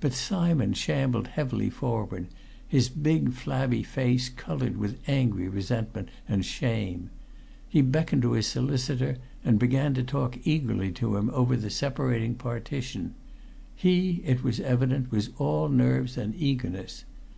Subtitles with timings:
[0.00, 2.28] But Simon shambled heavily forward,
[2.66, 7.10] his big, flabby face coloured with angry resentment and shame.
[7.68, 12.34] He beckoned to his solicitor and began to talk eagerly to him over the separating
[12.34, 13.12] partition;
[13.76, 17.04] he, it was evident, was all nerves and eagerness.